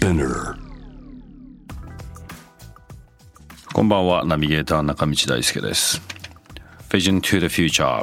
[0.00, 0.08] こ
[3.82, 6.00] んばんはナビゲーター中道大輔です。
[6.88, 8.02] Vision to the Future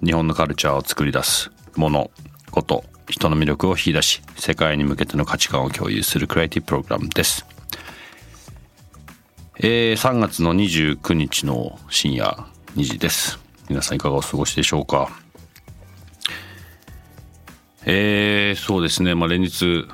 [0.00, 2.12] 日本のカルチャーを作り出すもの
[2.52, 7.44] こと人の魅力を引き出し世界に向けての価値観を共有するクリエイティブプログラムです。
[9.58, 12.46] えー、3月の29日の深夜
[12.76, 13.40] 2時です。
[13.68, 15.10] 皆さんいかがお過ごしでしょうか？
[17.86, 19.16] えー、そうですね。
[19.16, 19.88] まあ連日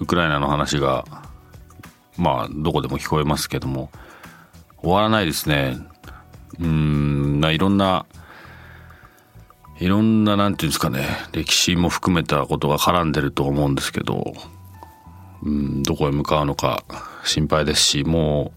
[0.00, 1.04] ウクライナの話が
[2.16, 3.90] まあどこでも聞こえますけども
[4.84, 5.78] 終わらないですね。
[6.60, 8.06] うん、いろんな、
[9.80, 14.34] いろんな、なんていうんですかね、歴史も含めたことが絡んでると思うんですけど、
[15.42, 16.84] うん、どこへ向かうのか
[17.24, 18.52] 心配ですし、も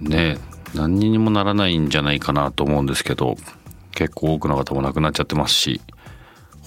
[0.00, 0.38] う、ね、
[0.74, 3.36] 何にもならないんじゃないかなと思うんですけど、
[3.92, 5.80] 結構多くの方も亡くなっちゃってますし、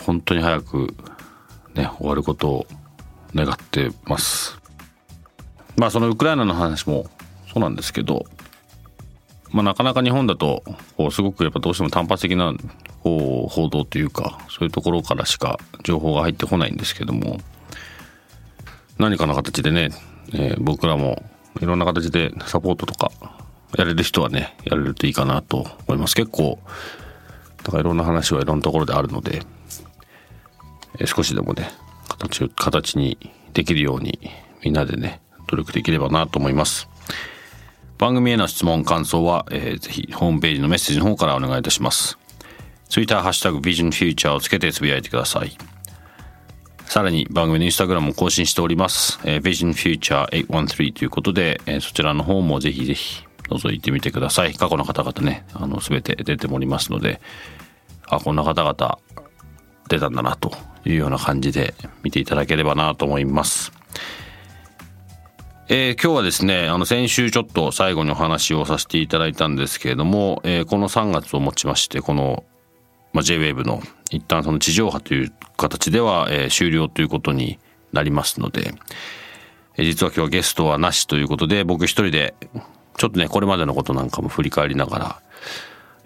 [0.05, 0.95] 本当に早く
[1.75, 2.67] ね、終わることを
[3.35, 4.59] 願ってます。
[5.77, 7.07] まあそのウクライナの話も
[7.51, 8.25] そうなんですけど、
[9.51, 10.63] まあ、なかなか日本だと
[11.11, 12.53] すごくやっぱどうしても単発的な
[13.03, 17.37] 報道というかそういうところからしか情報が入ってこないんですけども
[18.97, 19.89] 何かの形でね、
[20.33, 21.23] えー、僕らも
[21.61, 23.11] いろんな形でサポートとか
[23.77, 26.59] やれる人はねやれるといいかなと思います結構
[27.63, 29.41] だからいろんな話はいろんなところであるので、
[31.05, 31.69] 少しでもね
[32.07, 33.17] 形形に
[33.53, 34.19] できるように
[34.63, 36.89] みんなでね努力できればなと思います。
[37.97, 42.17] 番組への質問、感想は、えー、ぜひホームページのメッセージの方からお願いいたします。
[42.89, 45.55] Twitter、ハッシュタグ、ビジョンフューチャーをつけてつぶやいてください。
[46.85, 49.19] さらに番組のインスタグラムも更新しております。
[49.23, 54.53] えー、Vision Future 813ということで、えー、そちらの方もぜひぜひ覗いてみてください。
[54.53, 57.21] 過去の方々ね、あの、すべて出ておりますので、
[58.07, 58.99] あ、こんな方々
[59.87, 60.51] 出たんだなと
[60.85, 61.73] いうような感じで
[62.03, 63.71] 見ていただければなと思います。
[65.69, 72.43] えー、今日はですね、あの先週ちょっと最後にお話をさせていただいたんですけれども、えー、この3月をもちまして、この、
[73.13, 77.59] まあ、JWAVE の一旦その地上波という形では、えー、終了ということに
[77.93, 78.73] なりますので、
[79.77, 82.35] えー、実は今日はゲストはなしということで、僕一人で、
[82.97, 85.21] ちょっとね、これまでのことなんかも振り返りながら、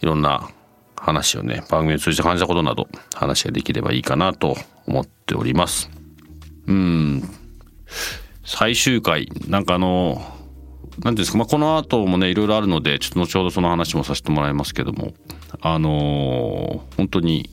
[0.02, 0.50] いろんな
[0.98, 5.90] 話をね、番組を通じて感じたことなど話ができればいいかなと思っております。
[6.68, 7.24] うん。
[8.44, 10.22] 最終回、なんかあの、
[11.04, 15.14] なんですか、まあ、この後もね、いろいろあるので、ちょっと後ほどその話もさせてもらいますけども、
[15.62, 17.50] あのー、本当に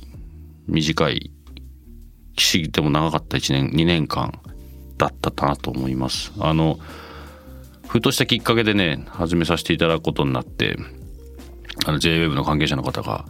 [0.67, 1.31] 短い、
[2.37, 4.41] きすぎても長かった1年、2年間
[4.97, 6.33] だったかなと思います。
[6.39, 6.79] あの、
[7.87, 10.77] ふとしたきっかけでね、始めさせていただくことになって、
[11.87, 13.25] あの JWEB の関係者の方が、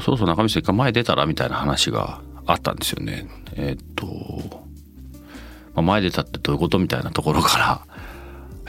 [0.00, 3.28] そろそろ中身さん一回前出たらみたいな話があったんですよね。
[3.54, 4.64] えー、っと、
[5.74, 7.80] まあ、前出たってどういうことみたいなところから、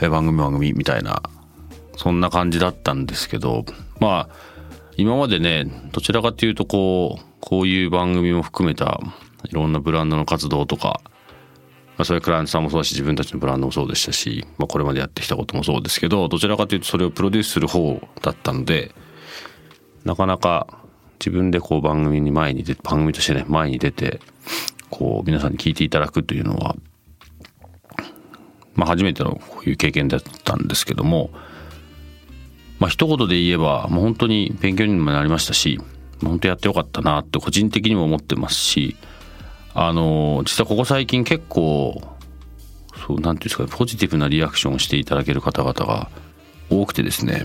[0.00, 1.22] え番組番組みたいな、
[1.96, 3.64] そんな感じだったんですけど、
[4.00, 4.34] まあ、
[4.96, 9.00] 今までね、どちらかというとこう、こういう番組も含めた
[9.44, 11.00] いろんなブランドの活動とか、
[11.96, 18.94] まあ、それクライアントさんもそうだし、自分たちのブランドもそうでしたし、まあ、これまでやってきたこともそうですけど、どちらかというとそれをプロデュースする方だったので、
[20.04, 20.66] なかなか
[21.18, 24.20] 自分でこう番組に前に出て、番組としてね、前に出て、
[24.90, 26.76] こう皆さんに聞いていただくというのは、
[28.74, 31.30] まあ、初めてのこういう経験だったんですけども、
[32.78, 35.80] まあ、一言で言えば、もう本当に勉強にもなりましたし、
[36.22, 38.96] 本当やってよかったなって個人的にも思ってますし、
[39.78, 42.02] あの、実はここ最近結構、
[43.06, 46.08] そう、なんていうんですかね、ポジティブなリアクションをしていただける方々が
[46.70, 47.44] 多くてですね、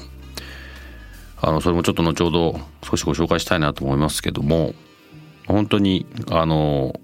[1.42, 4.74] あの、それもちょっと後ほど少しご紹介したいなと思いますけども、
[5.46, 7.00] 本当に、あの、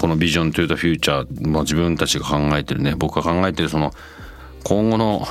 [0.00, 3.92] このビジョントゥーザフューチャー、まあ、自分たちが考えてるね僕が考えてるその
[4.62, 5.26] 今後の、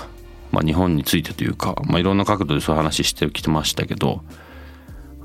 [0.51, 4.23] まあ、日本についてというか、まあ、いろんな角度でそういう話してきてましたけど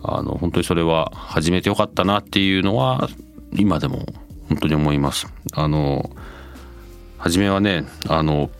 [0.02, 3.08] あの本当にそれは始めてよかったなっていうのは
[3.52, 4.06] 今でも
[4.48, 5.26] 本当に思います。
[5.52, 6.10] あの
[7.18, 8.50] 初めはねあの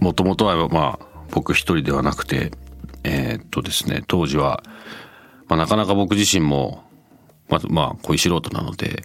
[0.00, 2.52] もともとはまあ僕一人ではなくて
[3.04, 4.62] えー、っとですね当時は、
[5.48, 6.82] まあ、なかなか僕自身も
[7.48, 9.04] まずまあ小石素人なので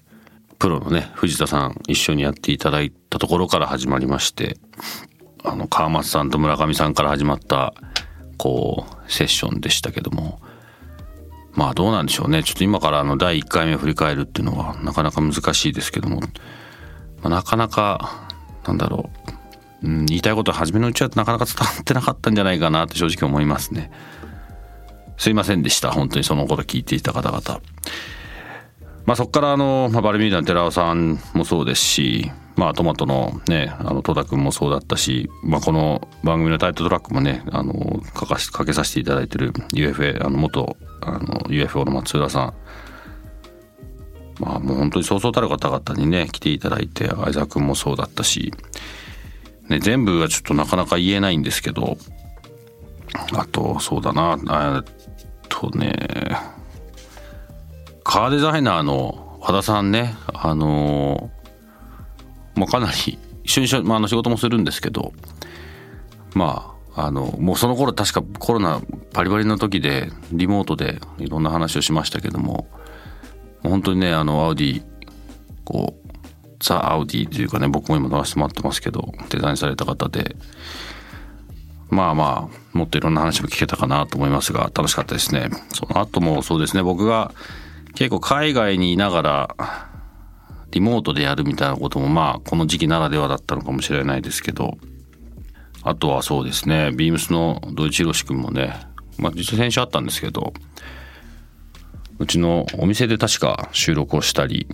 [0.57, 4.57] プロのね藤田さん一緒にやっていただいたところから始まりまして
[5.43, 7.73] あの川松さんと村上さんから始まった
[8.37, 10.41] こうセッションでしたけども
[11.59, 16.27] まあどうなんでしょうねちょっと今からあの第1回目を振り返るっていうのはなかなか難しいですけども、ま
[17.23, 18.29] あ、なかなか
[18.65, 19.09] なんだろ
[19.83, 23.91] う、うん、言いたいことは初めのうちはなかなか伝わってなかったんじゃないかなって正直思いますね。
[25.17, 27.59] すいませんでした本当にそのこと聞いていた方々。
[29.05, 42.53] まあ、そこからあの、まあ、バルミューダの寺尾さんもそうですし、まあ、トマトのねあの戸田君もそうだったし、まあ、この番組のタイトルトラックもねあの書かしかけさせていただいてる UFA あの元あの UFO の松浦さん。
[44.41, 48.53] まあもう本当にそうそうたる方々にね来ていただいて相沢君もそうだったし、
[49.69, 51.97] ね、全部はちょっとなかなか言えないんですけど
[53.33, 54.37] あとそうだな
[54.75, 54.83] えっ
[55.49, 55.93] とね
[58.03, 61.31] カーデザイナーの和田さんねあの
[62.59, 65.13] まあ、かなり一緒に、まあ、あの仕事もするんですけど
[66.33, 68.81] まああのもうその頃確かコロナ
[69.13, 72.67] バリバリの時でリモートでいろんな話をしましたけども
[73.63, 74.83] 本当にねあのアウディ
[75.63, 76.09] こう
[76.59, 80.35] ザ・アウディというかね僕も今乗らせてもらってますけどデザインされた方で
[81.89, 85.49] まあまあもっといろんな話も聞けたかなと思いますが楽しかったですね。
[85.73, 87.31] その後もそうですね僕が
[87.95, 89.88] 結構海外にいながら
[90.71, 94.77] リモートでやるみたいなこともまあこの時期ならではだったのかもしれないですけど。
[95.81, 98.75] あとはそうですねビームスの土井宏君もね
[99.17, 100.53] まあ実は先週あったんですけど
[102.17, 104.67] うちのお店で確か収録をしたり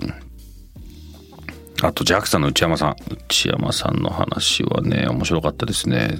[1.81, 6.17] あと JAXA の内山さん内山さんの話はね面白かったですね。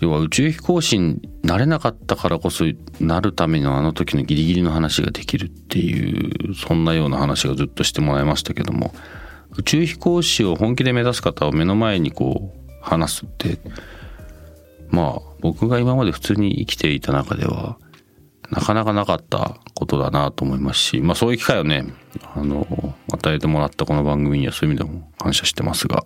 [0.00, 2.64] 要は宇宙飛行士になれなかったからこそ
[3.00, 8.92] なるためのあの時のギリギリの話ができるっていうそんなような話がずっとしてもらいましたけども
[9.56, 13.58] 宇宙飛行士を本気で目指す方を目の前にこう話すって
[14.88, 17.78] まあ僕が今まで普通に生きていた中では
[18.50, 21.84] なかなかなかったことだなと思いますし、まあそういう機会をね、
[22.34, 22.66] あの、
[23.12, 26.02] 与えてもらったこの番組にはそういう意味でも感謝してますが、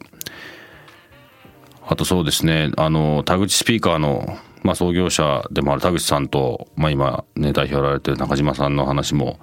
[1.87, 9.41] あとそうですね、あの、田口スピーカーの、まあ、創業者でもある田口さんと、まあ、今ね、代表やられてる中島さんの話も、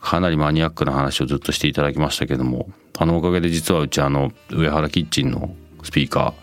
[0.00, 2.68] かなりマニアックな話をずっとしていただきましたけども、
[2.98, 6.34] あのおかげで実はうちあの、上原キッチンのスピーカー、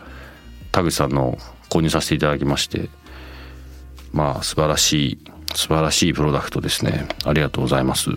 [0.72, 1.38] 田口さんの
[1.70, 2.90] 購入させていただきまして、
[4.12, 5.20] まあ、素晴らしい、
[5.56, 7.08] 素晴らしいプロダクトですね。
[7.26, 8.12] ありがとうございます。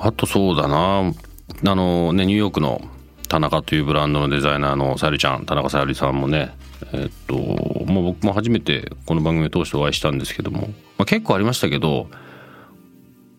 [0.00, 2.82] あとそうだな、あのね、ニューヨークの
[3.28, 5.44] 田中というブランドのデザイナーのさゆりちゃん。
[5.44, 6.50] 田中さゆりさんもね
[6.92, 12.08] えっともう僕も初めてこの番組を通してお会いしたんですけども、まあ、結構ありましたけど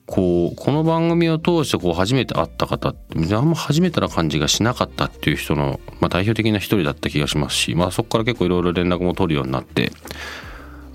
[0.06, 9.92] こうこの番組を通してこう初めて会った方ってあんま初めてな感じがしなかったっていう人の、まあ、代表的な一人だった気がしますし、まあ、そこから結構いろいろ連絡も取るようになって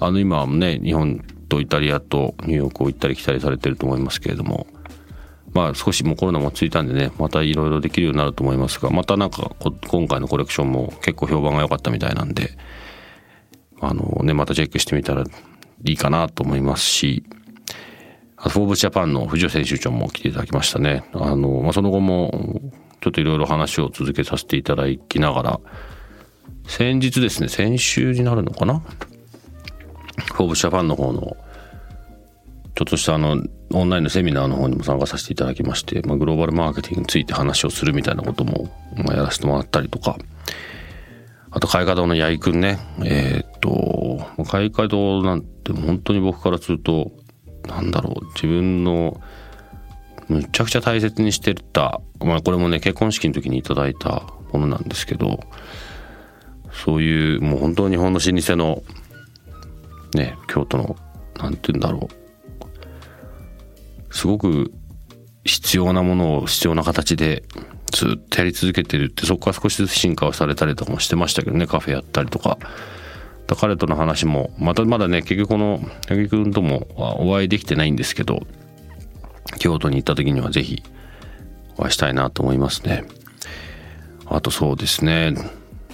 [0.01, 4.67] あの今はね日本とイタリアとニューヨークを行ったり来たりされてると思いますけれども
[5.55, 9.53] まあ少しもうコロナもついたんでねまたいろいろできるようになると思いますがまたなんか
[9.89, 12.59] 今回のコレクションも結構評判が良かったみたいなんで
[13.81, 17.25] あのねまたチェックしてみたらいいかなと思いますし
[18.37, 21.05] あフォーブスジャパンの藤尾編集長も来ていただきましたね。
[21.13, 22.61] あの、まあ、その後も
[23.01, 25.61] ちょっといろいろ話を続けさせていただきながら
[26.67, 28.83] 先日ですね先週になるのかな？
[30.33, 31.37] フォーブスジャパンの方の
[32.75, 33.43] ちょっとしたあの
[33.75, 40.17] オンラインのセミナーの方にも参加させていただきまして、まあ、グローバルマーケティングについて話をするみたいなことも、まあ、やらせてもらったりとか。
[41.51, 42.81] あと開花堂の八重くんね。
[43.05, 47.13] えー、っと開花堂なんて本当に僕からすると
[47.69, 49.21] なんだろう自分の
[50.29, 55.41] むちゃくちゃ大切にしてた、まあ、これもね結婚式の時にいただいたものなんですけど
[56.73, 58.83] そういうもう本当日本の老舗の
[60.15, 60.97] ね京都の
[61.37, 62.24] 何て言うんだろう
[64.15, 64.73] すごく
[65.45, 67.43] 必要なものを必要な形で
[67.93, 72.59] ずっとやり続けてるってそこから少しずつ進化をされたりとかもしてましたけどねカフェやったりとか。
[73.57, 75.79] 彼との話もまたまだね結局この
[76.09, 78.47] 八木君ともお会いできてないんですけど
[79.59, 80.83] 京都に行った時には是非
[81.77, 83.05] お会いしたいなと思いますね。
[84.27, 85.35] あとそうですね。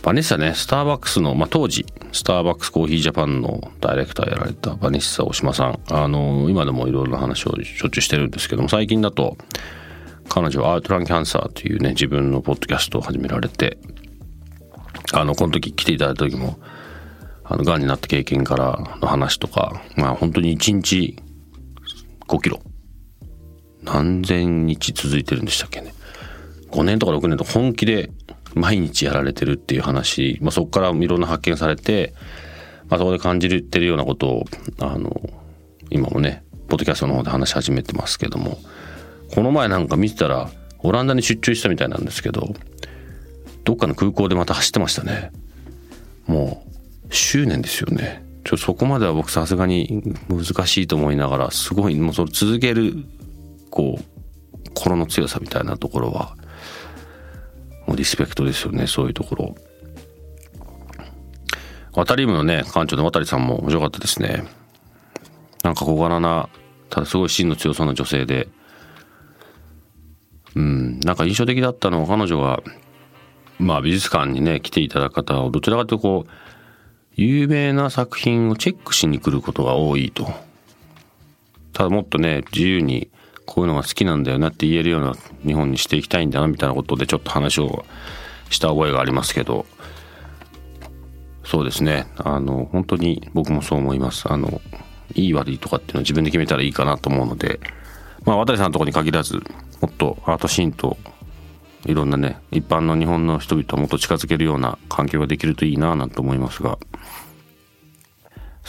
[0.02, 5.80] バネッサね、スターバックスの、まあ、当時、スターバックスコーヒージャパンのダイレクターやられたバネッサ大島さん。
[5.90, 9.36] あの、今でもいろいろな話をしょっちゅうしてるんですけども、最近だと、
[10.28, 13.78] 彼女はアウトランキャンサーというね、自分のポッドキャストを始められて、
[15.12, 16.58] あの、この時来ていただいた時も、
[17.44, 21.16] あの、癌になった経験からの話とか、まあ本当に1日
[22.26, 22.60] 5キロ、
[23.82, 25.92] 何千日続いてるんでしたっけね。
[26.70, 28.10] 5年とか6年と本気で
[28.54, 32.14] 毎日やられてるっていう話、まあ、そこからいろんな発見されて、
[32.88, 34.44] まあ、そこで感じてるようなことを
[34.80, 35.30] あの
[35.90, 38.58] 今もねポッドキャストの方で話し始めてますけども
[39.34, 42.54] この前なんか見てたらオランダに出張したみたいなんですけど
[43.64, 45.30] どっかの空港でまた走ってましたね。
[46.26, 46.64] も
[47.08, 48.24] う執念ですよね。
[48.44, 53.04] ちょそこまでは僕さすがに難しいと思いながらすごいもうそれ続ける
[53.70, 56.36] こう心の強さみたいなところは
[57.90, 59.54] もうリスペクトですよねそういうところ。
[61.92, 64.44] 渡り部のね館長の渡さんも面白かったですね。
[65.64, 66.48] なんか小柄な
[66.88, 68.46] ただすごい芯の強そうな女性で。
[70.54, 72.62] うんなんか印象的だったのは彼女が
[73.58, 76.30] まあ美術館にね来ていただく方はどちらかというとこう
[77.16, 80.32] 有名な作品をチェックしに来ることが多いと。
[81.72, 83.10] ただもっとね自由に
[83.50, 85.12] こういうのが好きなんだよなって言えるような
[85.44, 87.84] 日本にしていきたいんだなみたいなことでちょっと話を
[88.48, 89.66] した覚えがありますけど。
[91.42, 92.06] そうですね。
[92.18, 94.32] あの本当に僕もそう思います。
[94.32, 94.60] あの
[95.14, 97.58] いい悪いとかっていうのは自分で決めたらいいかなと思うので。
[98.24, 99.42] まあ渡さんのとこに限らず
[99.80, 100.96] もっとアートシーンと
[101.86, 106.78] いろんなね一般の日本の人々をもっと近づけるような環境ができるといいななんて思いますが。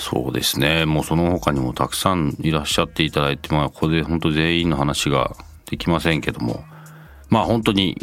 [0.01, 0.85] そうですね。
[0.85, 5.35] もうその他にもたくさんいらっしゃっていただいてまあここで本当全員の話が
[5.69, 6.63] できませんけども。
[7.29, 7.95] まあ本当に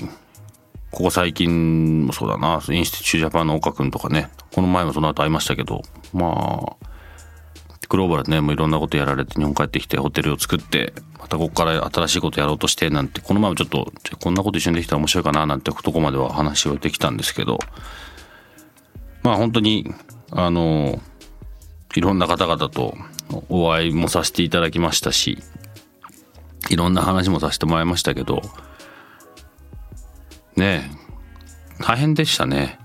[0.92, 2.62] ここ最近もそうだな。
[2.70, 4.30] インスティチュージャパンの岡君とかね。
[4.54, 5.82] この前もその後会いましたけど。
[6.14, 6.88] まあ
[7.88, 13.90] グローバルでねもういろんなことやられて日本帰ってきてホテルを作ってまたここから新しいことやろうとしてなんてこの前もちょっと
[14.22, 17.58] こんなこと一緒にできたら面白いかななんてとこまでは話をできたんですけど。
[19.22, 19.92] まあ本当に
[20.30, 21.00] あの
[21.94, 22.96] いろんな方々と
[23.48, 25.38] お会いもさせていただきましたし
[26.70, 28.42] いろんな話もさせてもらいましたけど
[30.56, 32.78] ねえ大変でしたね。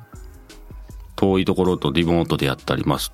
[1.16, 3.12] 遠いところとリモートでやったります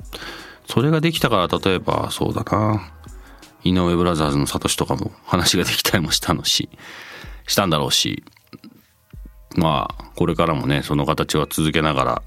[0.67, 2.91] それができたから例えばそうだな。
[3.63, 6.69] 井上ブラザーズのサトシとかも話ができたりもしたのし
[7.47, 8.23] したんだろうし
[9.55, 12.21] まあこれからもねその形は続けながら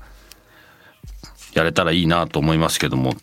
[1.54, 3.14] やれたらいいなと思いますけども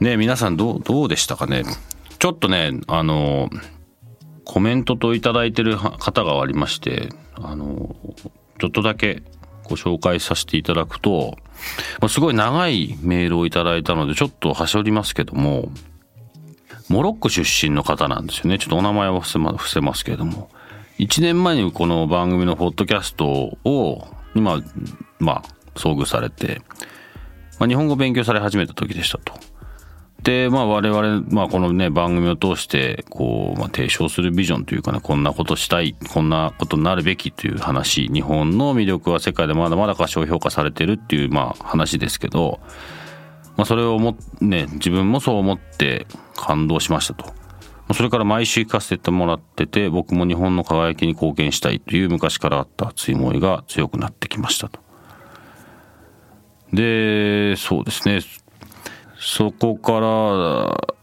[0.00, 1.64] ね皆さんどうどうでしたかね？
[2.18, 3.48] ちょっとねあの
[4.44, 7.94] コメントと頂いてる方がありましてあの
[8.58, 9.22] ちょっとだけ
[9.64, 11.36] ご紹介させていただくと
[12.08, 15.70] すごい長いメールをいいたのでちょっと端折りますけども
[16.88, 18.58] モロッコ出身の方なんですよね。
[18.58, 20.50] ちょっとお名前は伏せ,、ま、伏せますけれども。
[20.98, 24.60] 1年前にこの番組のポッドキャストを今
[25.20, 25.42] まあ
[25.76, 26.60] 遭遇されて、
[27.60, 29.34] まあ、日本語勉強され始めた時でしたと。
[30.22, 42.60] で、まあ我々、まあこのね、番組を通して、こう、まあ提唱するビジョンというかね、こんなことしたい、こんなことになるべきという話、日本の魅力は世界でまだまだ過小評価されてるっていう、まあ話ですけど、
[43.58, 47.32] まあそれをも、ね、自分もそう思って感動しましたと。
[47.92, 54.89] それから毎週行かせてもらってて、僕も日本の輝きに貢献したいという昔からあった熱い思いが強くなってきましたと。
[56.72, 58.20] で、そうですね。
[59.18, 60.94] そこから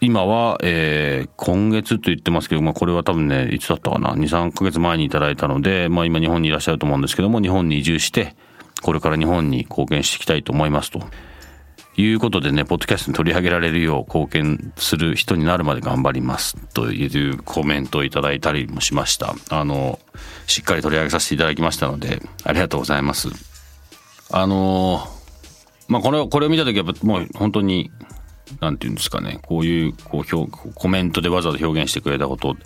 [0.00, 8.36] 今は、えー、今月と言ってますけど、まあ、これは多分ねいつだったかな？23か月前にいただいたので、まあ、今日本にいらっしゃると思うんですけども日本に移住して
[8.80, 11.02] これから日本に貢献していきたいと思いますと。
[12.00, 19.34] いうことでねポッドキャストに取り上げられるよう貢献する人になるまで頑張りますというコメントをいただいたりもしました。
[19.50, 19.98] あの
[20.46, 23.47] しっかり取り上げさせていただきましたのでありがとうございます。
[24.30, 25.06] あの
[25.88, 27.90] まあこれをこれを見た時はもう本当に
[28.60, 32.56] なんていうんですかねこういうこう表コメントでわざわざ表現してくれたこと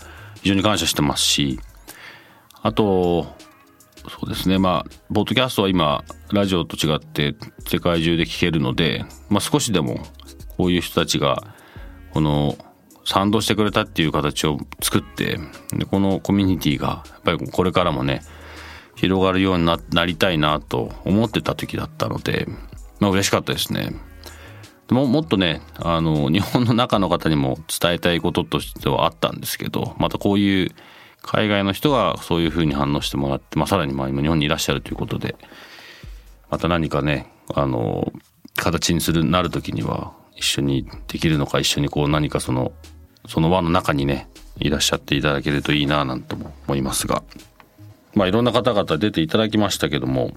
[0.43, 1.61] 非常に感謝してますし
[2.63, 3.27] あと
[4.09, 7.35] そうですねまあポッドキャストは今ラジオと違って
[7.67, 10.01] 世界中で聞けるので、まあ、少しでも
[10.57, 11.55] こういう人たちが
[12.13, 12.57] この
[13.05, 15.39] 賛同してくれたっていう形を作って
[15.73, 18.23] でこのコミュニティがやっぱりこれからもね
[18.95, 22.47] 広がるようにななりたいなと思ってた時だったので
[23.01, 23.93] まあ嬉しかったですね。
[24.91, 30.71] ももっとねあの日本の中の方にも伝えたいこととしてはあったんですけどまたこういう
[31.23, 35.37] 海外の人がそういうふうに反応してもらって、まあ、さらにまあ今日本にいらっしゃるということで
[36.51, 38.13] また何かねあの
[38.57, 42.73] 形にするなる時には一緒にできるのか一緒にこう何かその
[43.27, 47.23] その輪の中にねいらっしゃっていただけるといいななんとも思いますが
[48.15, 50.33] まあいろんな方々出ていただきましたけども。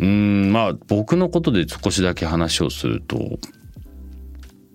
[0.00, 3.16] うんまあ僕のことで少しだけ話をすると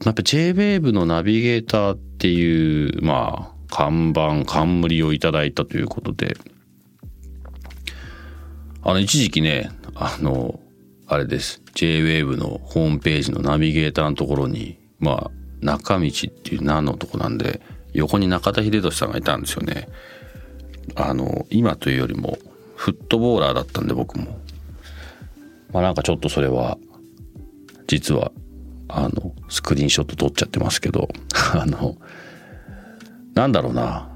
[0.03, 6.35] やっぱ JWAVE のナビゲーターっていうまあ看板冠をいただいたということで。
[8.85, 10.59] あの一時期ねあの
[11.07, 11.61] あれです。
[11.73, 17.61] JWAVE のホームページのナビゲーターのところにまあ中道っていう名のとこなんで
[17.93, 19.87] 横に中田秀俊さんがいたんですよね。
[20.95, 22.37] あの今というよりも
[22.75, 24.39] フットボーラーだったんで僕も。
[25.71, 26.77] まあなんかちょっとそれは
[27.87, 28.31] 実は
[28.87, 31.09] あのスクリーンショット撮っちゃってますけど
[31.53, 31.97] あの
[33.33, 34.09] なんだろうな。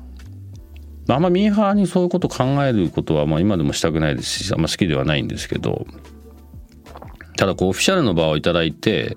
[1.09, 5.87] あんまミーハーにそういうこと考えることはまあ今でもしたくないですしあんま好きではないんですけど
[7.37, 9.15] ただこうオフィシャルの場をいただいて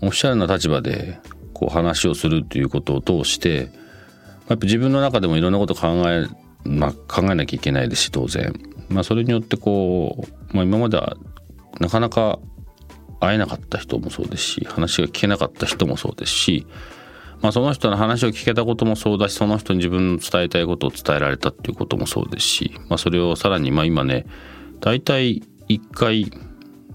[0.00, 1.18] オフィシャルな立場で
[1.52, 3.68] こう話をするっていうことを通して
[4.48, 6.26] やっぱ自分の中でもいろんなこと考え,、
[6.64, 8.52] まあ、考えなきゃいけないですし当然、
[8.88, 11.16] まあ、それによってこう、まあ、今までは
[11.80, 12.38] なかなか
[13.20, 16.66] 会えなかった人もそうですし話が聞けなかった人もそうですし、
[17.40, 24.26] まあ、その人の話を聞けたこともそうだしその人に自分の伝えたいことを伝えられたっていうこともそうですし、まあ、それをさらにまあ今ね
[24.80, 26.30] 大体1回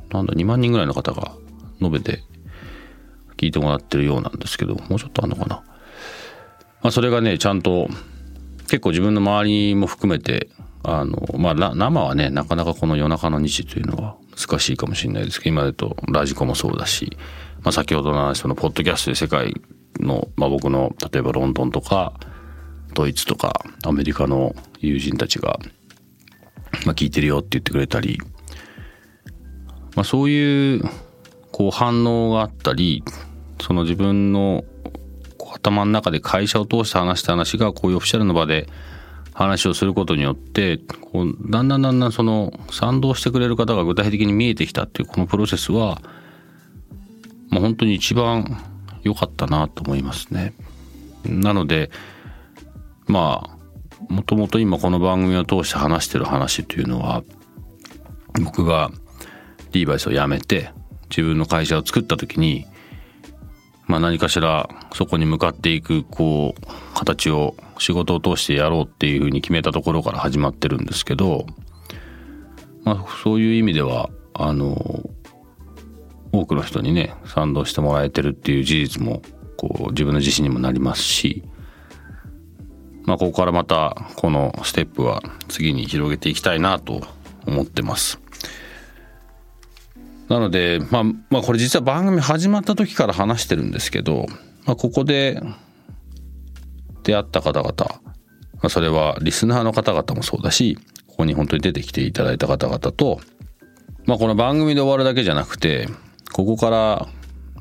[0.09, 1.33] なんだ2万人ぐらいの方が
[1.79, 2.24] 述べて
[3.38, 5.63] 聞いてもらってるようなんですけどもうちょっとあんのかな、ま
[6.89, 7.88] あ、それがねちゃんと
[8.67, 10.50] 結構自分の周りも含めて
[10.83, 17.17] あのまあ生はねなかなかこの夜中の2時というのは難しいかもしれないですけど今だとラジコもそうだし、
[17.63, 19.53] まあ、先ほどの話そのポッドキャストで世界
[20.00, 22.13] の、まあ、僕の例えばロンドンとか
[22.93, 25.59] ドイツとかアメリカの友人たちが、
[26.86, 28.19] まあ、聞いてるよって言ってくれたり、
[29.95, 30.83] まあ、そういう
[31.51, 33.03] こう反応があったり
[33.62, 34.63] その自分の
[35.57, 38.67] 頭の中で会社を通して話した話がこういうオフィシャルの場で
[39.33, 46.01] 話をすることによってこうだんだんだんだんその賛同してくれる方が具体的に見えてきたっていうこのプロセスは、
[47.49, 48.63] まあ、本当に一番
[49.03, 50.53] 良かったなと思いますね。
[51.25, 51.91] なので
[53.05, 53.57] まあ
[54.13, 57.24] もともと今この番組を通して話してる話というのは
[58.41, 58.91] 僕が
[59.72, 60.72] リーバイスを辞めて
[61.09, 62.65] 自分の会社を作った時に
[63.87, 71.45] まあ、何かしらそこに向かっていくこう形を仕事を通してやろうっていうふうに決めたところから始まってるんですけど、
[72.83, 75.09] まあ、そういう意味ではあの
[76.33, 79.21] 多くの人にね賛同してもらえてるっていう事実も
[79.55, 81.43] こう自分の自信にもなりますし、
[83.05, 87.01] まあ、ここからまたこのステップは次に広げていきたいなと
[87.45, 88.19] 思ってます。
[90.29, 94.25] なので、まあ、まあこれ実は番組始まった時から話してるんですけど、
[94.66, 95.42] まあ、ここで
[97.03, 98.01] 出会った方々、ま
[98.63, 103.22] あ、それはリスナーの方々もそうだし、ここに本当に出てきていただいた方々と、
[104.05, 105.87] まあこの番組で終わるだけじゃなくて、
[106.33, 107.07] ここから、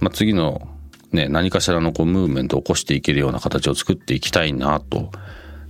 [0.00, 0.68] まあ、次の
[1.12, 5.10] ね、何かしらのこうムーブメントを起こしていけるような形を作っていきたいなと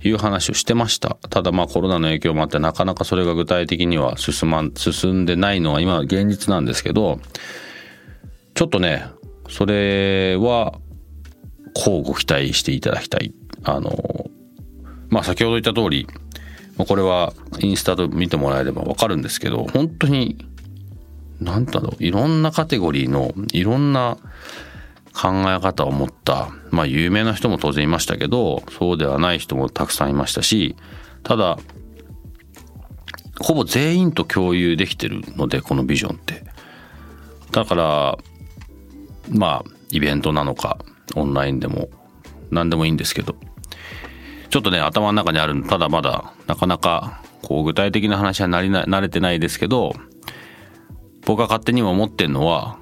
[0.03, 1.17] いう話をしてました。
[1.29, 7.19] ただまあコロナの影響もあってなかなかそれが具体的には進まん、進んでないのは今現実なんですけど、
[8.53, 9.05] ちょっとね、
[9.49, 10.79] それは、
[11.73, 13.33] こうご期待していただきたい。
[13.63, 14.29] あの、
[15.09, 16.07] まあ先ほど言った通り、
[16.77, 20.37] これはインスタと見てもらえればわかるんですけど、本当に、
[21.39, 24.17] なんだろう、いろんなカテゴリーのいろんな
[25.17, 30.75] 考え方を持った、まあ有名な人も当然いましたけど、そうではない人もたくさんいましたし、
[31.23, 31.57] ただ、
[33.39, 36.43] ほぼ全員と共有できてるので、このビジョンって。
[37.51, 38.17] だから、
[39.29, 40.77] まあ、イベントなのか、
[41.15, 41.89] オンラインでも、
[42.51, 43.35] 何でもいいんですけど、
[44.49, 49.93] ちょっとね、頭の中にあるただまだ、なかなか、こう、具体的な話はなりな、慣れてないですけど、
[51.25, 52.77] 僕が勝手にも思ってるのは、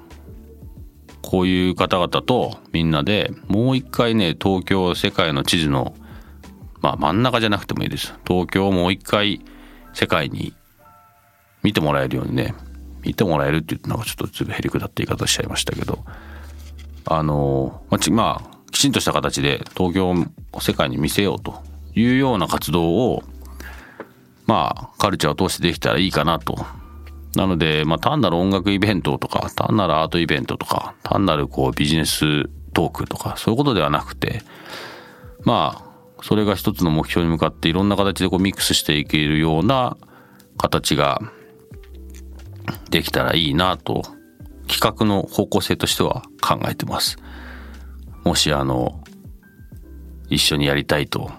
[1.26, 5.94] こういう方々とみんなでもう一回ね東京世界の地図の
[6.80, 8.14] まあ真ん中じゃなくてもいいです。
[8.24, 9.40] 東京をもう一回
[9.92, 10.54] 世界に
[11.64, 12.54] 見てもらえるようにね
[13.02, 16.04] 見てもらえるって言ってなんかちょっとずぶへりくだって言い方しちゃいましたけど
[17.06, 20.10] あのまあ、まあ、きちんとした形で東京
[20.52, 21.60] を世界に見せようと
[21.96, 23.24] いうような活動を
[24.46, 26.64] まあカルチャーを通してできたらいいかなと
[27.36, 34.40] なので、まあ、単なる音楽イベントとか、単なるアートイベントとか、単なるこうビジネストークとか、そういうことではなくて、
[35.44, 39.98] まあ、それが一つの目標に向かっていろんな形でこうミックスしていけるような
[40.56, 41.20] 形が
[42.88, 44.02] できたらいいなと、
[44.66, 47.18] 企画の方向性としては考えてます。
[48.24, 49.04] もしあの、
[50.30, 51.30] 一緒にやりたいと、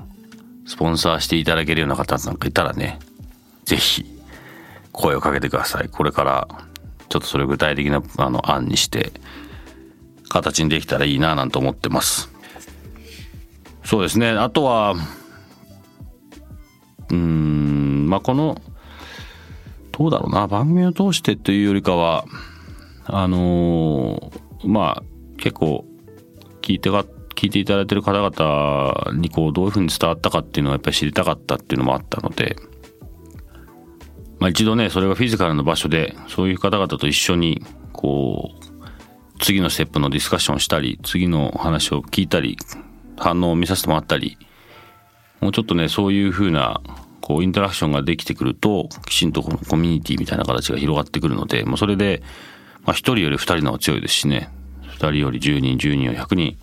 [0.67, 2.99] スポンサーしていただけるような方なんかいたらね、
[3.65, 4.16] ぜひ
[4.97, 5.89] 声をかけてください。
[5.89, 6.47] これから
[7.07, 9.11] ちょっとそれを具体的なあの案にして
[10.27, 12.29] 形にできたらいいななんて思ってます。
[13.83, 14.95] そうですねあとは
[17.09, 18.59] うんまあこの
[19.91, 22.25] どうだろうな番組を通してというよりかは
[23.05, 25.03] あのーまあ
[25.37, 25.85] 結構
[26.61, 27.05] 聞いてが
[27.35, 32.57] 聞いていただいてる方々にこうどういうふうに伝わったかっていうのをやっぱり知りたかったっていうのもあったので、
[34.39, 42.57] まあ、一度ねそれがフィジカルの場所でそういう方々と一緒にこう次のステップのディスカッションをしたり次の話を聞いたり
[43.17, 44.37] 反応を見させてもらったり
[45.41, 46.81] もうちょっとねそういうふうな
[47.21, 52.23] こうインタラクションができてくるときちんとこのコミュニティみたいな形が広がってくるので、まあ、それで、
[52.83, 54.49] まあ、1人より2人の方が強いですしね。
[54.91, 56.57] 2人より10人10人より100人。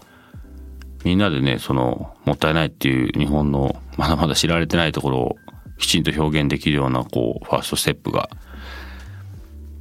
[1.04, 5.36] みんなでねそのもったいないっていう日本のまだまだ知られてないところを
[5.84, 8.30] きちんと表現できるようなこうファーストステップが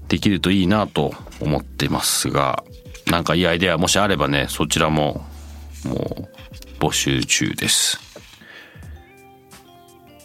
[0.10, 2.66] できるといいなと思ってますが
[3.08, 5.26] なんかいいアイデアもしあればねそちらも
[5.86, 6.28] も
[6.80, 8.00] う募集中です。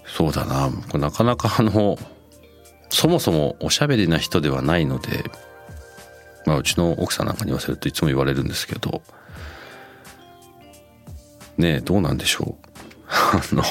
[0.05, 0.69] そうだな。
[0.89, 1.97] これなかなかあの
[2.89, 5.31] そもそもおしゃべりな人ではないので
[6.45, 9.03] まあうちの奥さんなんかに言わせるといつも言われるんですけど
[11.57, 12.69] ねえどうなんでしょう。
[13.09, 13.63] あの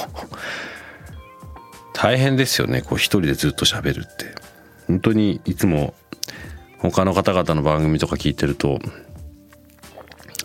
[2.00, 2.84] 大変ですよね。
[2.84, 4.36] こう一人でずっと喋るって。
[4.88, 5.96] 本当にいつも
[6.78, 8.80] 他の方々の番組とか聞いてると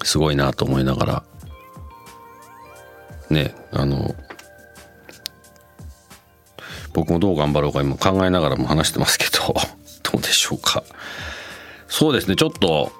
[0.02, 1.22] すごいなと思いながら
[3.30, 4.16] ねあの
[6.92, 9.54] 僕もどう頑張ろうか今考えながらも話してますけど
[10.10, 10.82] どうでしょうか。
[11.86, 12.90] そうですねちょっと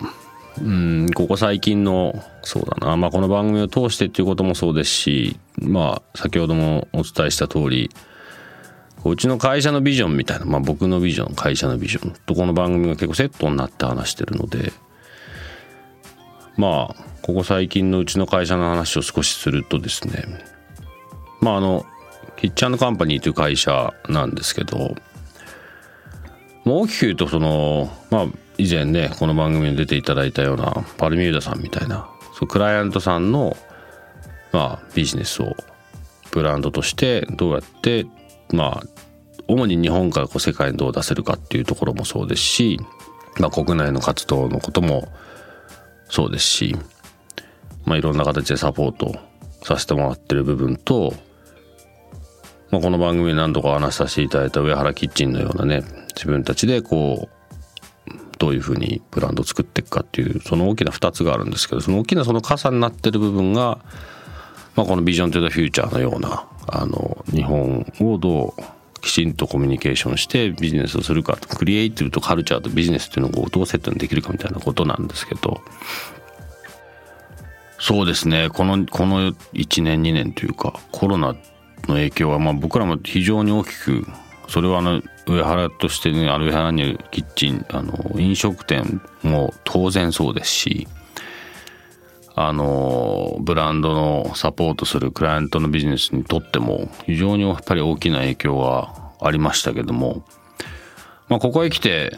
[0.60, 7.90] うんここ最近のそうだなまあこの番組を通してっていうこともそうですしまあ先ほどもお伝えした通り
[9.04, 14.72] うちの会社のビジョンみたいな、まあ、僕のビジョン会社のビジョンとこの番組が結構セットになって話してるので
[16.56, 20.24] まあここ最近のうちの会社の話を少しするとですね
[21.40, 21.84] まああの
[22.36, 24.96] キッチャンカンパニーという会社なんですけど
[26.64, 28.26] まあ大きく言うとそのまあ
[28.58, 33.56] 以前ねこの番組に出ていただいたようなパルミューダさんみたいなそうクライアントさんの
[34.52, 35.56] まあビジネスを
[36.30, 38.06] ブランドとしてどうやって
[38.52, 38.91] まあ
[39.52, 42.80] 主に日本からこう世界にどう出せるかっていうところもそうですし、
[43.38, 45.08] まあ、国内の活動のことも
[46.08, 46.76] そうですし、
[47.84, 49.14] まあ、いろんな形でサポート
[49.62, 51.12] させてもらってる部分と、
[52.70, 55.82] まあ、この番組で何度か話させていただいた上原キッチンのようなね
[56.14, 57.42] 自分たちでこう
[58.38, 63.78] どういうふうにブランドを作っていくかっていうその大きな2つがあるんですけどその大きなその傘になってる部分が、
[64.74, 68.62] まあ、このビジョン・トゥ・ザ・フューチャーのようなあの日本をどう
[69.02, 75.60] きちんとコミュニケーションしてビジネスをするかクリエイティブとカルチャーとビジネスっていうのをどうセットにできるかみたいなことなんですけど。
[77.78, 78.48] そうですね。
[78.48, 81.34] このこの1年2年というかコロナ
[81.88, 84.06] の影響はまあ僕らも非常に大きく
[84.48, 90.86] それはあの上原としてねある上原にキッチンあの飲食店も当然そうですし
[92.35, 100.25] あのブランドのサポートするクライアントのビジネスにとっても非常にやっぱり大きな影響がありましたけども、
[101.29, 102.16] まあ、ここへ来て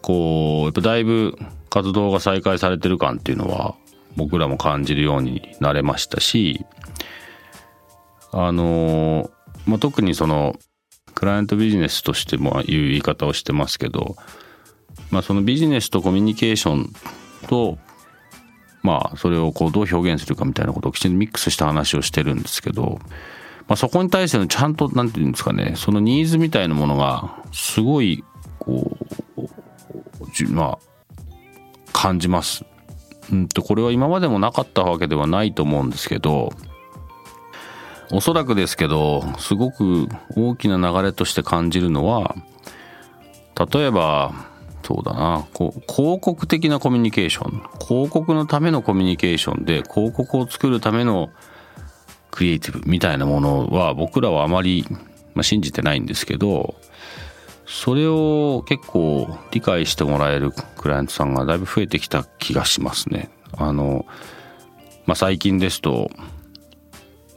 [0.00, 3.74] こうやっぱだいぶ活動が再開されてる感っていうのは
[4.16, 6.64] 僕らも感じるようになれましたし
[8.32, 9.30] あの、
[9.66, 10.56] まあ、特にその
[11.14, 14.16] クライアントビジネスとしてもいう言い方をしてますけど、
[15.10, 16.92] まあ、そのビジネスとコミュニケーション
[17.48, 17.78] と
[18.84, 23.00] まあそれをこうどう表現するかみたいなことをきちんとミックスした話をしてるんですけど、
[23.66, 28.22] まあ、そこに対してのちゃんと何て言うんですかねそのニーズみたいなものがすごい
[28.58, 28.96] こ
[29.40, 30.78] うまあ
[31.92, 32.64] 感じます。
[33.32, 36.52] うんとこれは今までもなかったわけではないと思うんですけど
[38.10, 42.36] おそらくですけどすごく大きな流れとして感じるのは
[43.72, 44.53] 例えば
[44.84, 51.30] そうだなこう広告的なコミュニケーション広告のためのコミュニケーションで広告を作るための
[52.30, 54.84] クリエイティブみたいなものは僕らはあまり、
[55.34, 56.74] まあ、信じてないんですけど
[57.66, 63.30] それを結構理解してもらえるクライアントさんがだいぶ増えてきた気がしますね。
[63.56, 64.04] あの
[65.06, 66.10] まあ、最近ですと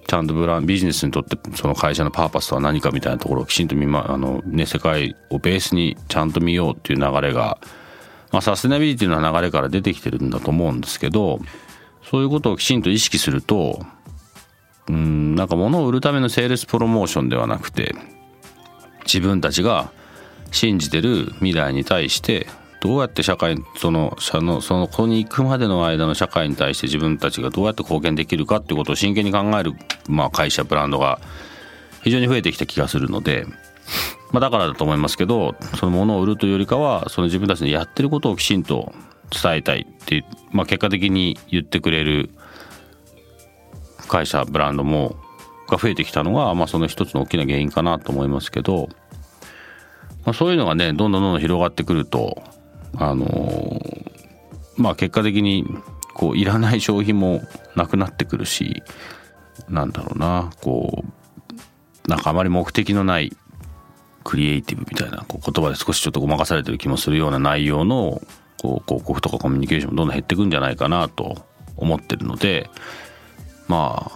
[0.07, 7.59] ちゃんとブランビジネスにとってその会社のパーパスとは何かみたいなところをきちんと見、ま、あの、ね、世界をベースにちゃんと見ようっていう流れが、
[8.31, 11.39] まあ、サステナビリティの流れから出てきてるんだと思うんですけど
[12.09, 13.85] そういうことをきちんと意識すると
[14.87, 17.93] うんなんか物を売るためのセールスプロモーションではなくて
[19.03, 19.91] 自分たちが
[20.51, 22.47] 信じてる未来に対して
[22.79, 29.73] どうやって社会そのそのそのここに行くまでの間の社会に対して自分たちがどうやって貢献できるかっていうことを真剣に考える、
[30.07, 31.19] まあ、会社ブランドが
[32.03, 33.45] 非常に増えてきた気がするので、
[34.31, 38.93] まあ、だからだと思いますけどそのものを売るというよりかはその自分たちのやってることをきちんと
[39.31, 42.29] 伝えたいっていう、まあ、結果的に言ってくれる
[44.07, 45.17] 会社ブランドも
[45.67, 48.87] が増えてきたのが、まあ、その一つの大きな原因かなと思いますけど、
[50.25, 52.41] まあ、そういうのがねどんどんどんどん広がってくると
[52.95, 53.81] あのー、
[54.77, 55.65] まあ結果的に
[56.13, 57.41] こういらない消費も
[57.75, 58.81] なくなってくるし
[59.69, 63.35] なんだろうなこうなんかあまり目的のない
[64.23, 68.21] クリエイティブみたいなこう言葉で少しちょっとごまかされてる気もするような内容の
[68.61, 71.45] こう広告とかコミュニケーションもどんどん減ってくんじゃないかなと
[71.75, 72.69] 思ってるので
[73.67, 74.11] ま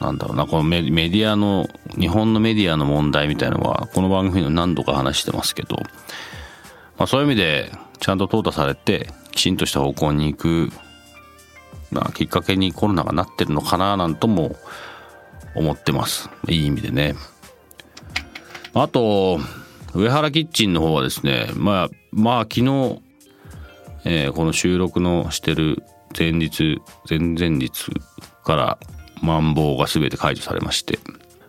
[0.00, 5.76] あなんだろうなこのメディアの日本のメディアの問題みたいのはこの番組で何度か話してますけど、
[7.02, 10.70] まあ、そういう意味でちゃんと淘汰されてきちんとした方向に行く、
[11.90, 14.54] まあ、きっかけにコロナがなってるのかななんとも
[15.56, 16.30] 思ってます。
[16.46, 17.16] いい意味でね。
[18.72, 19.40] あと
[19.94, 23.02] 上原キッチンの方はですねまあまあ昨日
[24.04, 25.82] えー、この収録のしてる
[26.16, 27.90] 前日前々日
[28.44, 28.78] から
[29.20, 31.00] マンボウが全て解除されまして。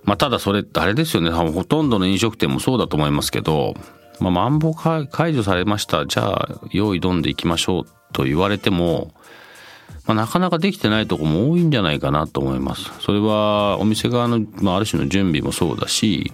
[0.04, 1.30] まあただそれあれですよね。
[1.30, 3.76] ほとんどの飲食店もそうだと思いますけど、
[4.24, 6.06] まあ、マンボウ解除されました。
[6.06, 9.14] じゃあ用意どんでいきましょうと言われても、
[10.06, 12.92] まあ、なかなかできてないとこも多いんじゃないかなと思います。
[13.02, 16.32] それはお店側の、まあ、ある種の準備もそうだし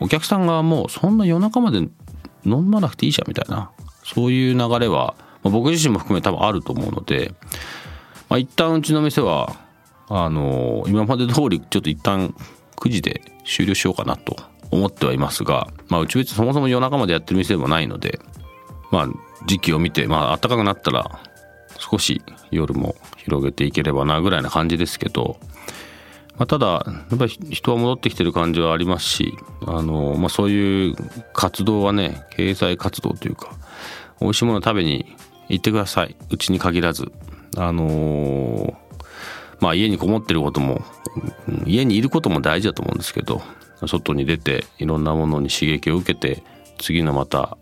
[0.00, 1.78] お客さん側もそんな夜中まで
[2.44, 3.70] 飲まなくていいじゃんみたいな
[4.04, 7.32] そういう流れはまあ、僕自身も含め多分あると思うので、
[8.28, 9.54] まあ、一旦うちの店は
[10.08, 12.34] あの、今まで通りちょっと一旦
[12.76, 14.36] 9時で終了しようかなと
[14.74, 18.18] 思ってはいますが、まあ、うち別にそもそも夜中までやってる店でもないので、
[18.90, 19.08] まあ、
[19.46, 21.20] 時期を見て、まあ暖かくなったら
[21.78, 25.38] 少し夜も広げていければなぐらいな感じですけど、
[26.36, 26.80] まあ、ただや
[27.14, 30.96] っぱり人は戻ってきてる感じはありますしあの、まあ、そういう
[31.32, 33.52] 活動はね経済活動というか
[34.20, 35.16] 美味しいもの食べに
[35.48, 36.16] 行ってください。
[36.30, 37.12] うちに限らず。
[37.56, 38.74] あのー、
[39.60, 40.82] まあ家にこもってることも
[41.66, 43.42] 家にいることも大事だと思うんですけど
[43.88, 46.42] 外に出ていろんなものに刺激を受けて
[46.78, 47.56] 次のまた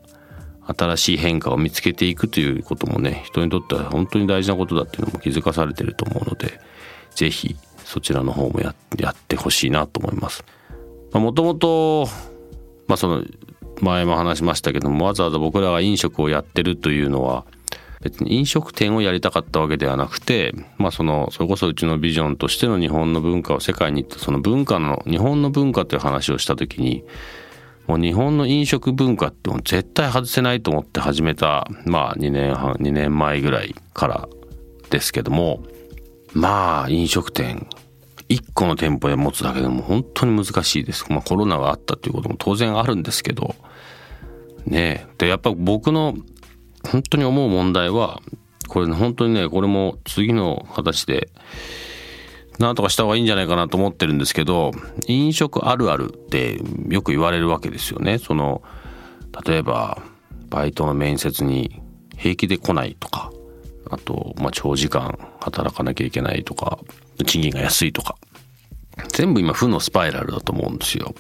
[0.67, 6.61] 新しい変化を見つけていくということもね人にとっては本当に大事なことだっていうのも気づかされてると思うので
[7.15, 10.45] 是非そちらの方もややってほしいなと思います。
[11.13, 12.07] もともと
[12.87, 13.25] まあその
[13.81, 17.45] 前も話しましたけどもわざわざ僕らが飲食をやってるというのは
[18.03, 27.05] 別に飲食店をやりたかったわけではなくて、まあその、それこそうちのビジョンとしての日本の文化を世界に行って、その文化の、日本の文化という話をした時に、
[27.87, 34.29] もう日本の飲食文化って絶対外せないと思って始めた、まあ2年半、2年前ぐらいから
[34.91, 35.63] ですけども、
[36.33, 37.69] まあ飲食店、
[38.29, 41.05] 1個の店舗で持つだけでも本当に難しいです。
[41.09, 43.55] まあコロナがあったということも当然あるんですけど、
[44.67, 46.15] ねで、やっぱ僕の
[46.85, 48.21] 本当に思う問題は、
[48.69, 51.29] これ本当にね、これも次の形で、
[52.59, 54.73] なんとかした方がいいんじゃないかなと思ってるんですけど、
[55.07, 58.19] 飲食あるあるってよく言われるわけですよね。
[58.19, 58.63] その、
[59.47, 60.03] 例えば、
[60.49, 61.83] バイトの面接に
[62.17, 63.33] 平気で来ないとか、
[63.91, 66.79] あと、まあ、長時間働かなきゃいけないとか、
[67.27, 68.17] 賃金が安いとか。
[69.09, 71.15] 全部今負のスパイラルだと思うんですよ。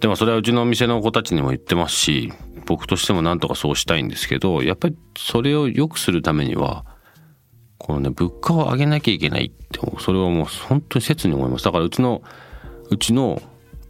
[0.00, 2.32] でもそれはうちのお店の子たちにも言ってますし、
[2.66, 6.84] 僕としてもなんとかそうしたいんですけど、やっぱりそれを良くするためには、
[7.78, 11.64] このね、物価を上げなきゃいけないって、それはもう本当に切に思います。
[11.64, 12.22] だからうちの、
[12.90, 13.42] うちの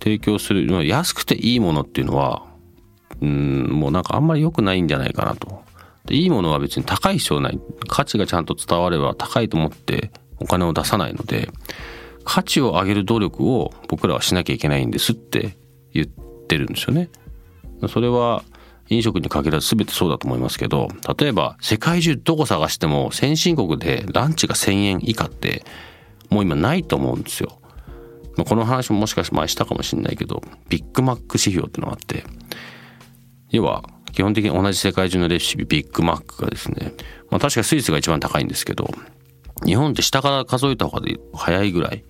[0.03, 2.45] 提供する、安くていいものっていうのは、
[3.21, 5.63] うん、もうなんかあんまり良くないんじゃないかなと。
[6.07, 7.61] でいいものは別に高い必要ない。
[7.87, 11.51] 価値がちゃんと伝われば高いと思ってお金を出さないので、
[12.25, 15.57] 価値を上げる努力を僕らはしなきゃいけないんですって
[15.93, 17.09] 言ってるんですよね。
[17.89, 18.45] それは
[18.89, 25.65] 飲食に限らず全てそうだと思いますけど、例えば世界中どこ探しても先進国でランチが1000円以下って
[26.29, 27.59] もう今ないと思うんですよ。
[28.45, 32.25] この話ももしかして前したかもしれないけど、ビッグマック指標ってのがあって、
[33.51, 36.93] 要は基本的に同じ世界中のレシピビッグマックがですね、
[37.31, 38.91] まあ確かスイスが一番高いんですけど、
[39.65, 42.05] 日本って下から数えた方が早いぐらい、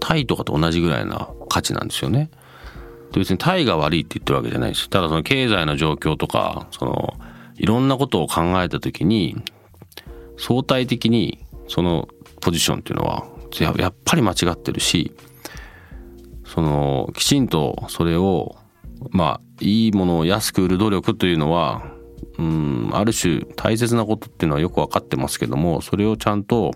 [0.00, 2.30] タイとかと同じぐらいな価値なんですよね。
[3.20, 4.88] 別にタイが悪いって言ってるわけじゃないです。
[4.90, 7.14] ただその経済の状況とか、その、
[7.56, 9.36] いろんなことを考えた時に、
[10.36, 12.08] 相対的にその
[12.40, 13.26] ポジションっていうのは、
[13.78, 15.12] やっぱり間違ってるし、
[16.44, 18.56] その、きちんとそれを、
[19.10, 21.94] まあ、いいものを安く売る努力というのは、
[22.38, 26.72] うんある種大切なことっていうのはよく分かってますけどもそれをちゃんと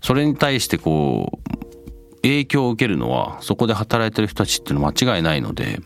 [0.00, 1.40] それに対してこ
[1.74, 1.77] う
[2.22, 5.80] 影響を受けるのはそこで働いてる人たちっていうのは間違いないので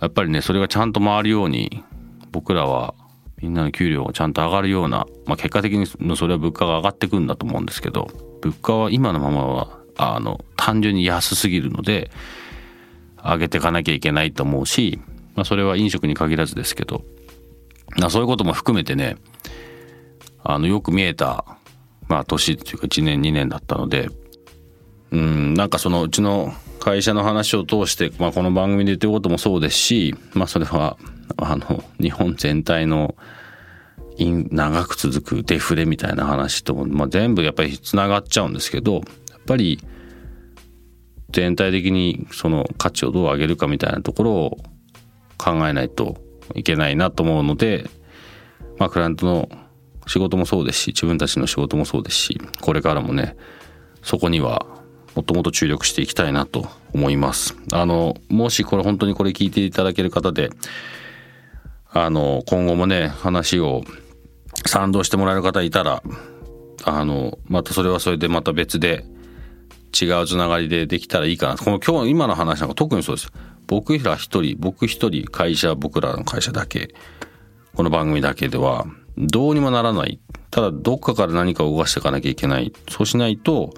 [0.00, 1.84] やっぱりねそれがちゃんと回るように
[2.30, 2.94] 僕らは
[3.40, 8.08] みんなの給料がちゃんと上がるような、まあ、結果的にそれは物価が上がってくんだと思うんですけど
[8.40, 12.10] 物価は今のままはあの単純に安すぎるので
[13.22, 15.00] 上げていかなきゃいけないと思うし、
[15.34, 17.04] まあ、それは飲食に限らずですけど
[17.96, 19.16] まそういうことも含めてね
[20.44, 21.44] あのよく見えた、
[22.08, 24.08] まあ、年っていうか1年2年だったので
[25.10, 25.54] うん。
[25.54, 30.96] なんかそのうちの会社の話を通して、まあ、この番組で言ってることもそうですし、まあ、それは
[31.36, 33.14] あの日本全体の
[34.18, 39.02] 長く続くデフレみたいな話と、まあ、全部やっぱりつながっちゃうんですけどやっ
[39.46, 39.80] ぱり
[41.30, 44.58] 全体的にその価値をどう上げるかみたいなところを
[45.36, 46.16] 考えないと
[46.54, 47.88] いけないなと思うので、
[48.78, 49.48] まあ、クライアントの
[50.06, 53.36] 仕事もそうですし自分たちの仕事もそうですしこれからもね
[54.02, 54.66] そこには
[55.14, 57.56] もっともっと注力していきたいなと思います。
[57.72, 60.50] あのもしこれ本当にこれ聞いていただける方で
[61.90, 63.82] あの今後もね話を
[64.66, 66.02] 賛同してもらえる方いたら
[66.84, 69.04] あのまたそれはそれでまた別で
[70.00, 71.56] 違うつながりでできたらいいかな。
[71.56, 73.32] この今日今の話なんか特にそうです
[73.66, 76.94] 僕ら一人僕一人会社僕らの会社だけ。
[77.74, 80.18] この番組だけではどうにもならない。
[80.50, 82.72] ただどっかから何かを動かしていかなきゃいけない。
[82.88, 83.72] そうしないと、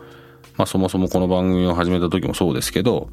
[0.61, 3.09] まあ、そもそもこの番組を始めた時もそうですけど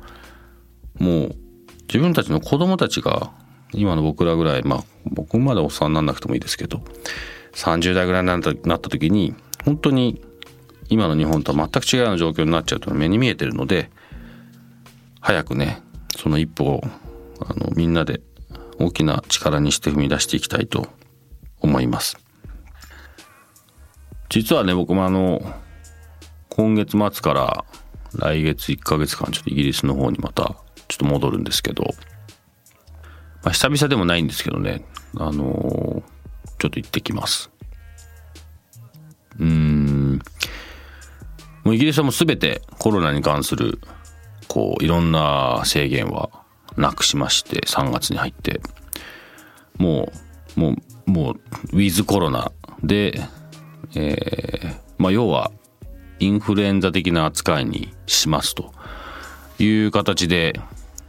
[0.99, 1.35] もう
[1.83, 3.31] 自分たちの子供たちが
[3.71, 6.81] 今の僕らぐらいまあ僕までおっさんになんなくてもいいですけど
[7.53, 9.33] 30代ぐらいになったなった時に
[9.63, 10.21] 本当に
[10.89, 13.91] 今の日本とは全く違うような状況になっちゃうというのは目に見えてるので
[15.21, 15.81] 早くね
[16.17, 16.81] その一歩を
[17.39, 18.19] あのみんなで
[18.77, 20.89] 大きな力にして踏み出していきたいと
[21.61, 22.17] 思います。
[24.27, 25.41] 実はね僕もあの
[26.57, 27.65] 今月末から
[28.15, 30.55] 来月1ヶ月間ちょっとイギリスの方にまた
[30.87, 31.83] ちょっと戻るんですけど、
[33.43, 34.83] まあ、久々でもないんですけどね。
[35.17, 36.01] あのー、
[36.57, 37.51] ちょっと行ってきます。
[39.39, 40.19] うん。
[41.63, 43.79] もうイギリスはもう全てコロナに関する
[44.47, 46.31] こういろんな制限は
[46.75, 48.61] なくしまして3月に入って。
[49.77, 50.11] も
[50.55, 51.35] うもうもう
[51.73, 53.21] ウィズコロナで、
[53.93, 55.51] えー、まあ要は
[56.19, 58.73] インフルエンザ的な扱いにしますと
[59.59, 60.59] いう形で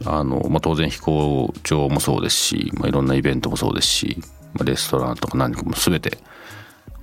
[0.05, 4.17] あの、まあ、当然飛行場もそうですし、まあ、いろんなイベントもそうですし、
[4.53, 6.17] まあ、レストランとか何かも全て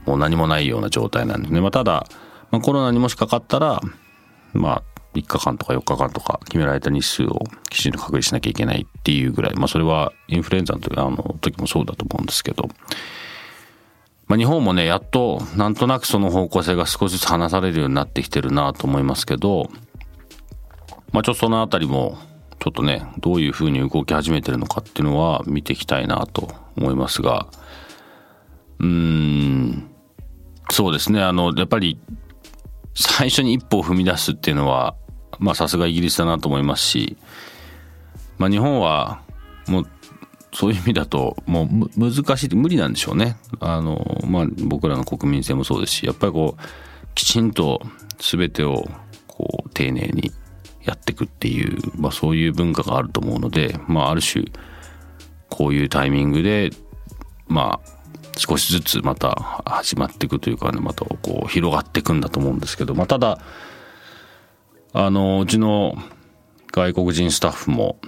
[0.05, 2.07] もう何もないような状態なんですね、まあ、ただ
[2.51, 3.81] まあ、コロナにもしかかったら、
[4.53, 4.83] まあ、
[5.14, 12.69] 3日間とか4日間とか決められた日数をきちんと隔離しなきゃいけないっていうぐらい、まあ、それはインフルエンザの時あの時もそうだと思うんですけど、
[14.27, 19.71] まあ、日本もね、やっとなんとなくその方向性が少しずつ話されるようになってきてるなと思いますけど、
[21.12, 22.19] まあ、ちょっとそのあたりも、
[22.59, 27.47] ちょっとね、どういうふうに動き始めてるのかっていうのは見ていきたいなと思いますが、
[28.81, 29.91] うーん、
[30.71, 31.99] そうですね、あの、やっぱり
[32.95, 34.97] 最初に一歩を踏み出すっていうのは
[35.39, 37.17] まあさすがイギリスだなと思いますし、
[38.39, 39.21] まあ、日本は
[39.69, 39.89] もう
[40.57, 43.37] そういう意味だともう難しいって無理なんでしょうね。
[43.61, 47.83] あの、まあ、僕らの国民性もそうですしやっぱりこうきちんと
[48.19, 48.88] 全てを
[49.27, 50.33] こう丁寧に
[50.83, 54.47] やっていくっていう、まあ、そういう文化があると思うので、まあ、ある種
[55.51, 56.71] こういうタイミングで
[57.49, 59.35] まあ少しずつまた
[59.66, 63.40] 始まっていくというかねまたこう広がっていくんだと思うんですけど、まあ、ただ
[64.95, 65.99] あのうちの
[66.73, 67.99] 外国人スタッフも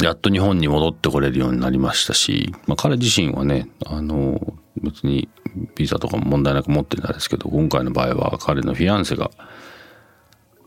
[0.00, 4.40] やっと日本に戻ってこれるようになりましたし、まあ、彼自身はねあの
[4.76, 5.28] 別に
[5.74, 9.30] ビザとかも問題なく持ってるんですけど今回の場合は彼のフィアンセが、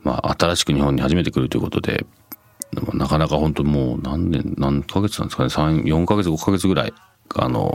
[0.04, 2.06] まあ、新しく日本に初めて来るということで
[2.94, 6.94] なかなか本当もう何年何ヶ月なんですかね34ヶ月5ヶ月ぐらい
[7.34, 7.72] あの、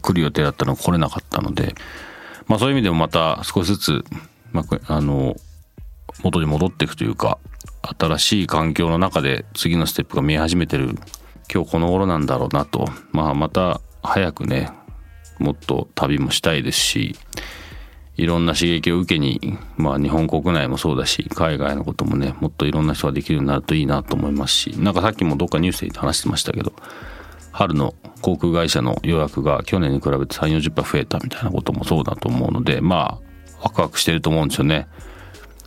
[0.00, 1.74] 来る予定だったのが来れなかったので、
[2.46, 4.04] まあそういう意味でもまた少しずつ、
[4.52, 5.36] まあ、あの、
[6.22, 7.38] 元に戻っていくというか、
[7.98, 10.96] 新しい環境の中で次のステップが見え始めてる
[11.52, 14.70] 今日この頃なんだろうなと、まあまた早くね、
[15.38, 17.16] もっと旅もしたいですし、
[18.16, 26.72] いろんな刺激を受けに、まあ日本国内もそうだし、海外のこともね、もっといろんな人ができるようになるといいなと思いますし、なんかさっきもどっかニュースで話してましたけど、
[27.52, 34.88] 春の航空会社の予約が去年に比べて3、40%増えたみたいなこともそうだと思うので、まあ、ワクワクしてると思うんですよね。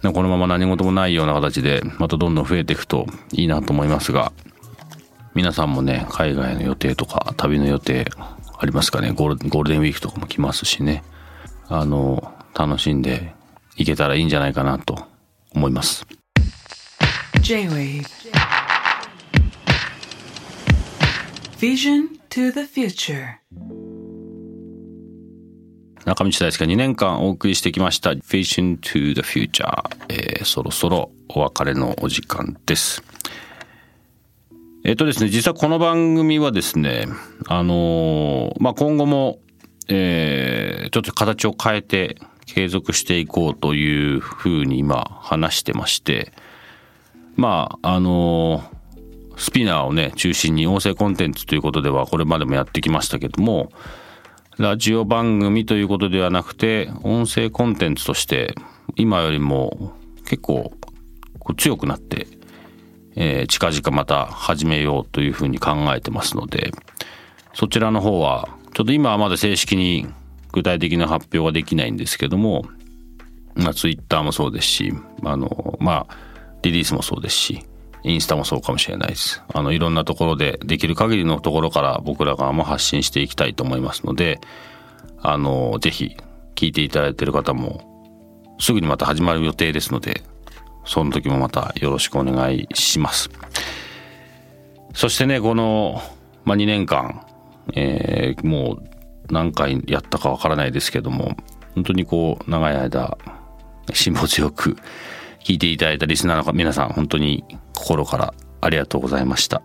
[0.02, 4.32] このまま何事もないような形で、またどんどん増えていくといいなと思いますが、
[5.34, 8.10] 皆さんもね、海外の予定とか旅の予定
[8.58, 9.12] ありますかね？
[9.12, 11.04] ゴールデンウィークとかも来ますしね。
[11.68, 13.36] あの楽しんで
[13.76, 15.06] いけたらいいんじゃないかなと
[15.54, 16.08] 思います。
[17.41, 18.06] J-Wave.
[21.60, 23.37] Vision to the future.
[26.08, 29.68] 中道大輔が2年間お送りしてきました「Vision to the Future、
[30.08, 33.03] えー」そろそろお別れのお時間です。
[34.86, 37.08] えっ、とですね実はこの番組はですね
[37.49, 39.39] あのーまあ今後も、
[39.89, 46.32] えーちょっと形を変えて継続していこうというふうに今話してまして
[47.36, 48.64] まああの
[49.36, 53.74] スピナーをね中心に音声コンテンツということではこれまでもやってきましたけども
[54.58, 58.55] ラジオ番組ということではなくて音声コンテンツとして
[58.95, 59.93] 今よりも
[60.26, 60.74] 結構
[61.58, 62.28] 強くなって、
[63.16, 66.72] えー近々また始めようというふうに考えてますので
[67.53, 70.08] そちらの方はちょっと今はまだ正式に
[70.51, 72.66] 具体的な発表はできないんですけども、
[73.53, 74.91] まあ、ツイッターもそうですし
[75.24, 76.16] あのまあ
[76.64, 77.64] リリースもそうですし
[78.04, 79.43] インスタもそうかもしれないです。
[79.54, 84.39] あの、いろんなところでできる限りのところから僕ら側も発信していきたいと思いますので、
[85.22, 86.18] あの、ぜひ
[86.56, 90.24] 聞いていただいている方もすぐにまた始まる予定ですので、
[90.86, 93.30] その時もまたよろしくお願いします。
[94.93, 96.02] そしてね、この、
[96.45, 97.26] まあ、2年間、
[97.74, 98.84] えーもう
[99.30, 101.36] 何回やったかわからないですけども、
[101.76, 103.18] 本当にこう、長い間、
[103.93, 104.78] 辛抱強く
[105.43, 107.43] 聞いていただいたリスナーの皆さん、本当に
[107.78, 109.62] 心からありがとうございました。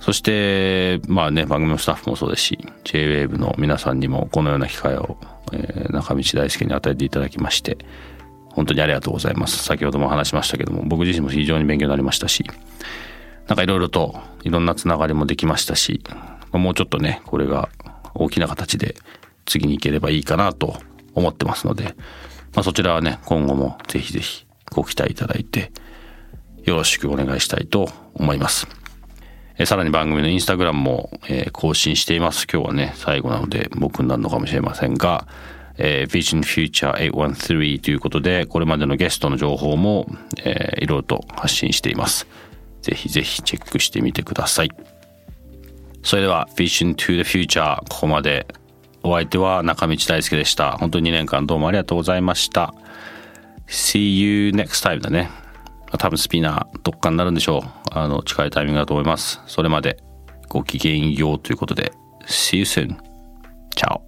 [0.00, 5.16] そして、まあね、番組のスタッフもそうですし、JWAVE の皆さんにもこのような機会を、
[5.52, 7.78] えー中道大輔に与えていただきまして、
[8.50, 9.62] 本当にありがとうございます。
[9.64, 12.44] 先ほども話しましたけども、僕自身も非常に勉強になりましたし、
[13.46, 16.02] なんかいろいろといろんなつながりもできましたし、
[16.52, 17.68] もうちょっとね、これが
[18.14, 18.94] 大きな形で
[19.46, 20.76] 次に行ければいいかなと
[21.14, 21.94] 思ってますので、
[22.54, 25.72] まあ、そちらはね、今後もぜひぜひご期待いただいて、
[26.68, 28.66] よろしくお願いしたいと思います。
[29.56, 32.46] えさらに番組のインスタグラムも、え更新しています。
[32.46, 35.26] 今日はね、最後なので僕になるのかもしれませんが、
[35.78, 40.06] えー Vision Future 813ということで、これまでのゲストの情報も、
[40.44, 42.26] えーいろいろと発信しています。
[42.82, 44.70] ぜひぜひチェックしてみてください。
[46.02, 48.46] それでは Vision to the Future ここまで
[49.02, 50.72] お相手は中道大輔でした。
[50.72, 52.74] 本当に2年間どうもありがとうございました。
[53.68, 55.47] See you next time だね。
[55.96, 57.62] 多分スピナーどっかになるんでしょう。
[57.92, 59.40] あの、近いタイミングだと思います。
[59.46, 59.98] それまで
[60.48, 61.92] ごきげんようということで
[62.26, 62.96] See you soon.
[63.74, 64.07] Ciao.